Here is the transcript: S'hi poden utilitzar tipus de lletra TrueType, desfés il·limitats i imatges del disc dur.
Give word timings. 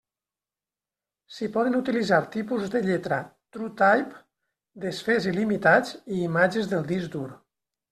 S'hi 1.35 1.49
poden 1.57 1.77
utilitzar 1.79 2.19
tipus 2.37 2.71
de 2.77 2.81
lletra 2.87 3.19
TrueType, 3.57 4.19
desfés 4.87 5.31
il·limitats 5.35 5.95
i 6.17 6.25
imatges 6.33 6.75
del 6.75 6.91
disc 6.97 7.17
dur. 7.21 7.27